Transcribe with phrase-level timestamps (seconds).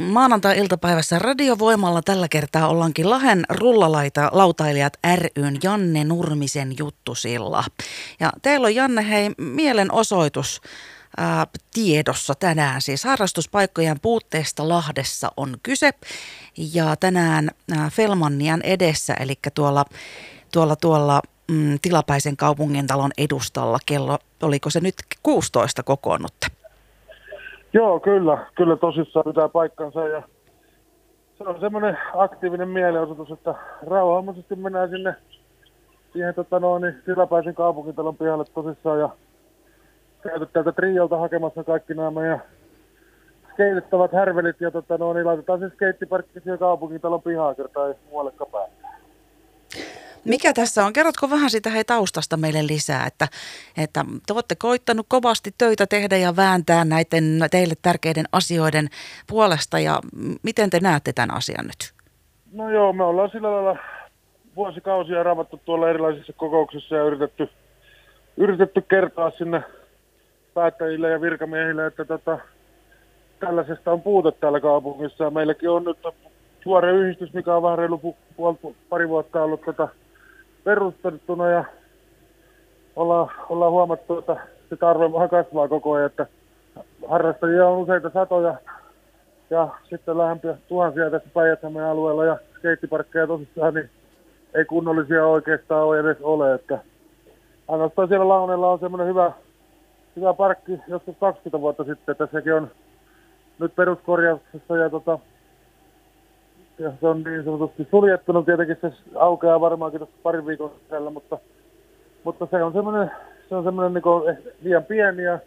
[0.00, 4.98] Maanantai-iltapäivässä radiovoimalla tällä kertaa ollaankin Lahen rullalaita lautailijat
[5.36, 7.64] ryn Janne Nurmisen juttusilla.
[8.20, 10.60] Ja teillä on Janne hei mielenosoitus
[11.16, 12.82] ää, tiedossa tänään.
[12.82, 15.90] Siis harrastuspaikkojen puutteesta Lahdessa on kyse.
[16.56, 19.84] Ja tänään ää, Felmannian edessä, eli tuolla,
[20.52, 26.63] tuolla, tuolla mm, tilapäisen kaupungintalon edustalla kello, oliko se nyt 16 kokoonnutte?
[27.74, 28.46] Joo, kyllä.
[28.54, 30.22] Kyllä tosissaan pitää paikkansa ja
[31.38, 33.54] se on semmoinen aktiivinen mielenosoitus, että
[33.86, 35.14] rauhallisesti mennään sinne
[36.12, 39.08] siihen tota noin, niin kaupunkitalon pihalle tosissaan ja
[40.22, 42.42] käyty täältä Triolta hakemassa kaikki nämä meidän
[43.52, 48.50] skeitettavat härvelit ja tota noin, niin laitetaan se skeittiparkki siihen kaupunkitalon pihaan kertaa ei muuallekaan
[48.50, 48.83] päästä.
[50.24, 50.92] Mikä tässä on?
[50.92, 53.28] Kerrotko vähän sitä hei taustasta meille lisää, että,
[53.78, 58.88] että te olette koittanut kovasti töitä tehdä ja vääntää näiden teille tärkeiden asioiden
[59.28, 60.00] puolesta ja
[60.42, 61.92] miten te näette tämän asian nyt?
[62.52, 63.76] No joo, me ollaan sillä lailla
[64.56, 67.48] vuosikausia ravattu tuolla erilaisissa kokouksissa ja yritetty,
[68.36, 69.62] yritetty kertoa sinne
[70.54, 72.38] päättäjille ja virkamiehille, että tota,
[73.40, 75.30] tällaisesta on puute täällä kaupungissa.
[75.30, 75.98] Meilläkin on nyt
[76.64, 79.88] tuore yhdistys, mikä on vähän reilu pu- pari vuotta ollut tota,
[80.64, 81.64] perustettuna ja
[82.96, 84.36] ollaan, ollaan huomattu, että
[84.70, 86.26] se tarve vähän kasvaa koko ajan, että
[87.08, 88.54] harrastajia on useita satoja
[89.50, 93.90] ja sitten lähempiä tuhansia tässä päijät alueella ja skeittiparkkeja tosissaan, niin
[94.54, 96.78] ei kunnollisia oikeastaan ole edes ole, että
[97.68, 99.32] ainoastaan siellä Launella on semmoinen hyvä,
[100.16, 102.70] hyvä parkki joskus 20 vuotta sitten, että sekin on
[103.58, 105.18] nyt peruskorjauksessa ja tota,
[106.76, 108.42] se on niin sanotusti suljettuna.
[108.42, 111.38] Tietenkin se aukeaa varmaankin tuossa parin viikon sisällä, mutta,
[112.24, 113.10] mutta se on semmoinen,
[113.48, 115.38] se on semmoinen niin liian pieni ja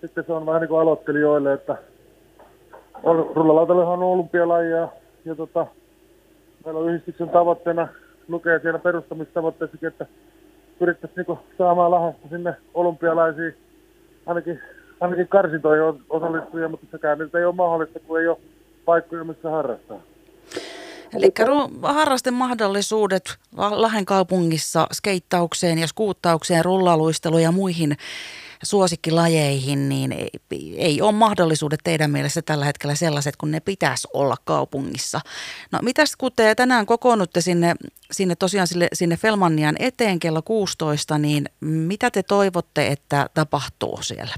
[0.00, 1.76] sitten se on vähän niin kuin aloittelijoille, että
[3.34, 4.88] rullalautalle on olympialaji ja,
[5.24, 5.66] ja tota,
[6.64, 7.88] meillä on yhdistyksen tavoitteena
[8.28, 10.06] lukee siellä perustamistavoitteessakin, että
[10.78, 13.54] pyrittäisiin niin saamaan lahasta sinne olympialaisiin
[14.26, 14.60] ainakin,
[15.00, 18.38] ainakin karsintoihin osallistujia, mutta sekään nyt ei ole mahdollista, kun ei ole
[18.84, 20.00] paikkoja, missä harrastaa.
[21.16, 21.32] Eli
[21.82, 27.96] harrasten mahdollisuudet Lahden kaupungissa skeittaukseen ja skuuttaukseen, rullaluisteluun ja muihin
[28.62, 30.30] suosikkilajeihin, niin ei,
[30.76, 35.20] ei ole mahdollisuudet teidän mielessä tällä hetkellä sellaiset, kun ne pitäisi olla kaupungissa.
[35.72, 37.74] No mitäs kun te tänään kokoonnutte sinne,
[38.10, 44.34] sinne tosiaan sille, sinne Felmannian eteen kello 16, niin mitä te toivotte, että tapahtuu siellä?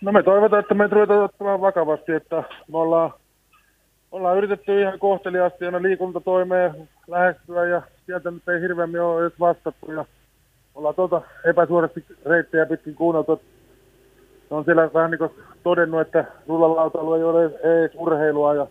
[0.00, 2.36] No me toivotaan, että me ruvetaan ottamaan vakavasti, että
[2.72, 3.12] me ollaan
[4.12, 9.92] ollaan yritetty ihan kohteliaasti aina liikuntatoimeen lähestyä ja sieltä nyt ei hirveämmin ole edes vastattu.
[9.92, 10.04] Ja
[10.74, 13.40] ollaan tuota epäsuorasti reittejä pitkin kuunneltu.
[14.48, 15.30] Se on siellä vähän niin kuin
[15.62, 18.66] todennut, että rullalautailu ei ole edes urheilua ja,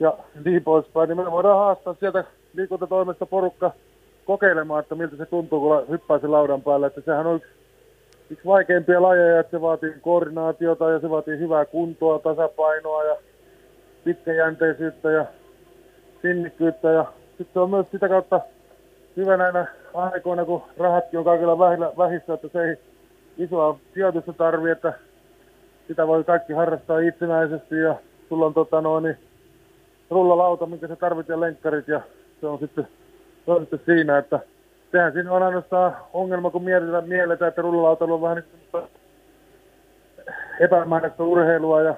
[0.00, 1.08] ja niin poispäin.
[1.08, 3.70] Niin me voidaan haastaa sieltä liikuntatoimesta porukka
[4.24, 6.86] kokeilemaan, että miltä se tuntuu, kun hyppää sen laudan päälle.
[6.86, 7.50] Että sehän on yksi,
[8.30, 13.16] yksi vaikeimpia lajeja, että se vaatii koordinaatiota ja se vaatii hyvää kuntoa, tasapainoa ja
[14.04, 15.26] pitkäjänteisyyttä ja
[16.22, 16.90] sinnikkyyttä.
[16.90, 17.04] Ja
[17.38, 18.40] sitten on myös sitä kautta
[19.16, 21.58] hyvä näinä aikoina, kun rahatkin on kaikilla
[21.98, 22.76] vähissä, että se ei
[23.38, 24.92] isoa sijoitusta tarvi, että
[25.88, 27.76] sitä voi kaikki harrastaa itsenäisesti.
[27.76, 27.94] Ja
[28.28, 29.18] sulla on tota noin, niin
[30.10, 32.00] rullalauta, minkä sä tarvitset ja lenkkarit ja
[32.40, 32.88] se on sitten,
[33.44, 34.40] se on sitten siinä, että
[34.92, 38.42] sehän siinä on ainoastaan ongelma, kun mietitään, mielletään, että rullalautailu on vähän
[38.72, 38.84] niin
[40.60, 41.94] epämääräistä urheilua ja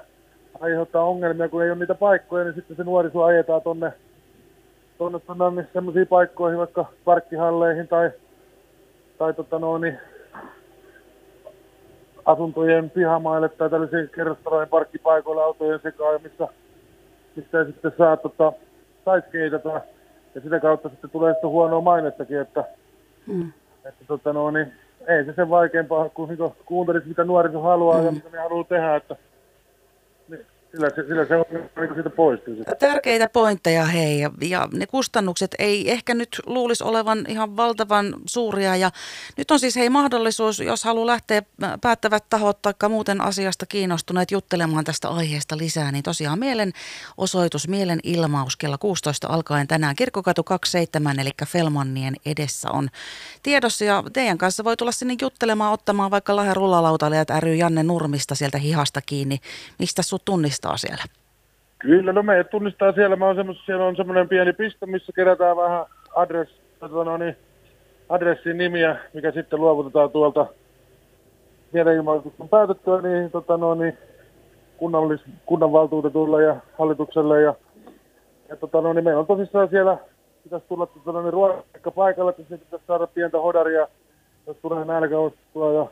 [0.59, 3.93] aiheuttaa ongelmia, kun ei ole niitä paikkoja, niin sitten se nuoriso ajetaan tonne,
[4.97, 8.11] tonne, tonne semmoisiin paikkoihin, vaikka parkkihalleihin tai,
[9.17, 9.99] tai tota no, niin,
[12.25, 16.47] asuntojen pihamaille tai tällaisiin kerrostalojen parkkipaikoille autojen sekaan, missä,
[17.35, 18.53] missä ei sitten saa tota,
[19.05, 19.81] saiskeitata.
[20.35, 22.63] Ja sitä kautta sitten tulee sitten huonoa mainettakin, että,
[23.27, 23.51] mm.
[23.85, 24.73] että tota no, niin,
[25.07, 28.05] ei se sen vaikeampaa, kun niin kuuntelit, mitä nuoriso haluaa mm.
[28.05, 29.15] ja mitä ne haluaa tehdä, että
[30.27, 32.55] Smith Sillä se, sillä se on niin siitä poistuu.
[32.79, 38.75] Tärkeitä pointteja hei ja, ja ne kustannukset ei ehkä nyt luulisi olevan ihan valtavan suuria.
[38.75, 38.91] Ja
[39.37, 41.41] nyt on siis hei mahdollisuus, jos haluaa lähteä
[41.81, 48.57] päättävät tahot tai muuten asiasta kiinnostuneet juttelemaan tästä aiheesta lisää, niin tosiaan mielenosoitus, mielen ilmaus
[48.57, 49.95] kello 16 alkaen tänään.
[49.95, 52.89] Kirkkokatu 27 eli Felmannien edessä on
[53.43, 53.85] tiedossa.
[53.85, 58.57] Ja teidän kanssa voi tulla sinne juttelemaan, ottamaan vaikka Lahden rullalautailijat ry Janne Nurmista sieltä
[58.57, 59.39] hihasta kiinni,
[59.79, 61.03] mistä sut tunnistaa tunnistaa siellä?
[61.79, 63.15] Kyllä, no meidät tunnistaa siellä.
[63.15, 65.85] Mä on siellä on semmoinen pieni piste, missä kerätään vähän
[66.15, 67.35] adress, tota no niin,
[68.09, 70.45] adressin nimiä, mikä sitten luovutetaan tuolta
[71.71, 73.97] mielenilmoituksen päätettyä, niin, tota no, niin
[74.77, 77.41] kunnallis, kunnanvaltuutetulle ja hallitukselle.
[77.41, 77.55] Ja,
[78.49, 79.97] ja tota, no, niin meillä on tosissaan siellä,
[80.43, 83.87] pitäisi tulla tota, no, niin ruoka paikalle, että sitten pitäisi saada pientä hodaria,
[84.47, 85.73] jos tulee nälkäostua.
[85.73, 85.87] Ja,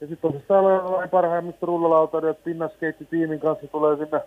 [0.00, 4.20] ja sitten tosissaan ollaan parhaimmista rullalautaiden pinnaskeitti-tiimin kanssa tulee sinne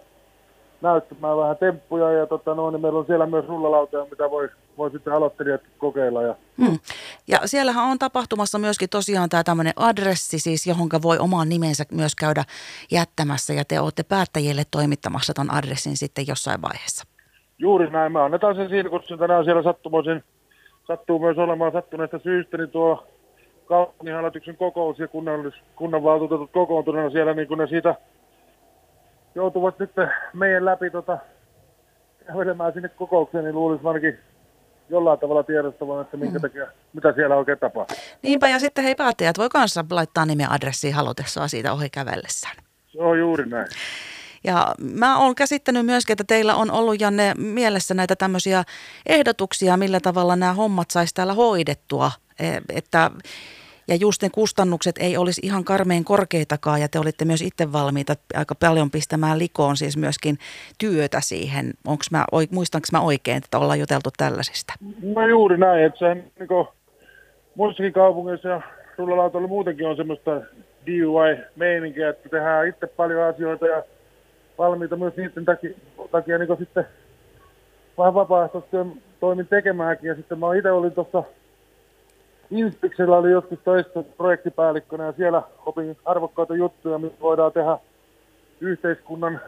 [0.82, 4.92] näyttämään vähän temppuja ja tota, no, niin meillä on siellä myös rullalautoja, mitä voi, voi
[4.92, 6.22] sitten aloittelijat kokeilla.
[6.22, 6.36] Ja...
[6.58, 6.80] Hmm.
[7.28, 12.16] ja siellähän on tapahtumassa myöskin tosiaan tämä tämmöinen adressi, siis johonka voi oman nimensä myös
[12.16, 12.44] käydä
[12.92, 17.04] jättämässä ja te olette päättäjille toimittamassa ton adressin sitten jossain vaiheessa.
[17.58, 20.24] Juuri näin, mä annetaan sen siinä, kun tänään siellä sattumoisin,
[20.88, 23.08] sattuu myös olemaan sattuneesta syystä, niin tuo
[23.68, 25.08] kaupunginhallituksen kokous ja
[25.76, 27.96] kunnanvaltuutetut kokoontuneena siellä, niin kun ne siitä
[29.36, 29.92] joutuvat nyt
[30.34, 31.18] meidän läpi tota,
[32.28, 34.20] kävelemään sinne kokoukseen, niin luulisi ainakin
[34.90, 36.42] jollain tavalla tiedostavan, että minkä mm.
[36.42, 37.98] takia, mitä siellä oikein tapahtuu.
[38.22, 42.56] Niinpä, ja sitten hei päättäjät voi kanssa laittaa nimen adressiin halutessaan siitä ohi kävellessään.
[42.88, 43.68] Se on juuri näin.
[44.44, 48.64] Ja mä oon käsittänyt myöskin, että teillä on ollut Janne mielessä näitä tämmöisiä
[49.06, 52.12] ehdotuksia, millä tavalla nämä hommat saisi täällä hoidettua.
[52.40, 53.12] E, että
[53.88, 58.14] ja just ne kustannukset ei olisi ihan karmeen korkeitakaan ja te olitte myös itse valmiita
[58.36, 60.38] aika paljon pistämään likoon siis myöskin
[60.78, 61.74] työtä siihen.
[61.88, 64.74] Onks mä, muistanko mä oikein, että ollaan juteltu tällaisista?
[65.02, 66.68] No juuri näin, että se niin kuin,
[67.56, 68.62] muissakin kaupungeissa ja
[68.98, 70.32] rullalautalla muutenkin on semmoista
[70.88, 73.84] DUI-meininkiä, että tehdään itse paljon asioita ja
[74.58, 75.72] valmiita myös niiden takia,
[76.12, 76.86] takia niin sitten
[77.98, 80.08] vähän vapaaehtoistyön toimin tekemäänkin.
[80.08, 81.24] Ja sitten mä itse olin tuossa
[82.58, 87.78] Inspiksellä oli joskus toista projektipäällikkönä ja siellä opin arvokkaita juttuja, mitä voidaan tehdä
[88.62, 89.40] yhteiskunnan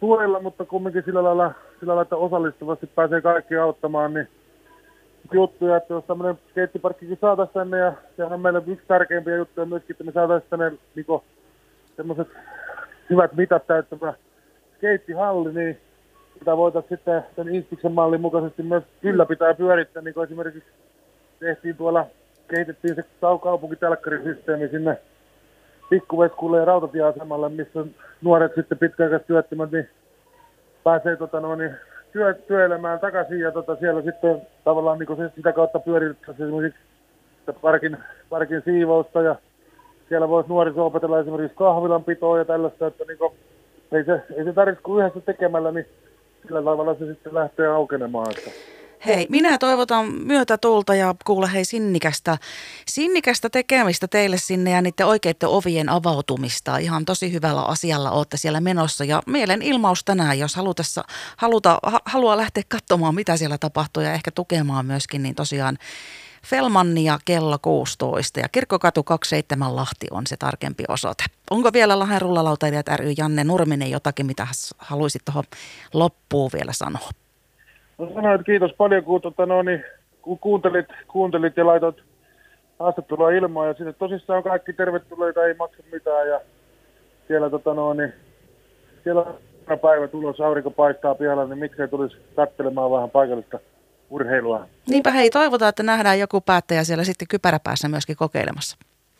[0.00, 4.28] tuella, mutta kumminkin sillä lailla, sillä lailla että osallistuvasti pääsee kaikki auttamaan, niin
[5.32, 9.94] juttuja, että jos tämmöinen skeittiparkkikin saataisiin tänne, ja sehän on meille yksi tärkeimpiä juttuja myöskin,
[9.94, 11.20] että me saataisiin tänne niin
[11.96, 12.28] semmoiset
[13.10, 14.14] hyvät mitat täyttävä
[14.76, 15.78] skeittihalli, niin
[16.38, 20.70] sitä voitaisiin sitten sen Inspiksen mallin mukaisesti myös ylläpitää ja pyörittää, niin kuin esimerkiksi
[21.40, 22.06] tehtiin tuolla,
[22.48, 23.04] kehitettiin se
[23.42, 24.98] kaupunkitelkkarisysteemi sinne
[25.90, 27.84] pikkuveskulle ja rautatieasemalle, missä
[28.22, 29.88] nuoret sitten pitkäaikaistyöttömät niin
[30.84, 31.76] pääsee tota, no, niin,
[32.12, 36.80] työ, työelämään takaisin ja tota, siellä sitten tavallaan niin se, sitä kautta pyöritetään esimerkiksi
[37.60, 37.96] parkin,
[38.30, 39.36] parkin siivousta ja
[40.08, 43.32] siellä voisi nuoriso opetella esimerkiksi kahvilanpitoa ja tällaista, että niin kuin,
[43.92, 45.86] ei se, ei se tarvitse kuin yhdessä tekemällä, niin
[46.46, 48.26] sillä tavalla se sitten lähtee aukenemaan.
[48.30, 48.77] Että.
[49.06, 52.38] Hei, minä toivotan myötätulta ja kuule hei sinnikästä,
[52.88, 56.78] sinnikästä tekemistä teille sinne ja niiden oikeiden ovien avautumista.
[56.78, 61.04] Ihan tosi hyvällä asialla olette siellä menossa ja mielen ilmaus tänään, jos halutessa,
[61.36, 65.78] haluta, ha, haluaa lähteä katsomaan mitä siellä tapahtuu ja ehkä tukemaan myöskin, niin tosiaan
[66.46, 71.24] Felmannia kello 16 ja Kirkkokatu 27 Lahti on se tarkempi osoite.
[71.50, 74.46] Onko vielä Lahden rullalautailijat ry Janne Nurminen jotakin, mitä
[74.78, 75.44] haluaisit tuohon
[75.94, 77.10] loppuun vielä sanoa?
[77.98, 79.84] No sanoin, että kiitos paljon, kun, tota, no, niin,
[80.22, 81.96] kun kuuntelit, kuuntelit ja laitoit
[82.78, 83.66] haastattelua ilmaa.
[83.66, 86.28] Ja sinne tosissaan kaikki tervetulleita, ei maksa mitään.
[86.28, 86.40] Ja
[87.26, 88.12] siellä, tota, no, niin,
[89.04, 89.20] siellä
[89.70, 93.58] on päivä tulos, aurinko paistaa pihalla, niin miksei tulisi katselemaan vähän paikallista
[94.10, 94.66] urheilua.
[94.88, 98.76] Niinpä hei, toivotaan, että nähdään joku päättäjä siellä sitten kypäräpäässä myöskin kokeilemassa.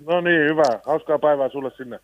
[0.07, 0.81] No niin, hyvä.
[0.87, 1.99] Hauskaa päivää sulle sinne.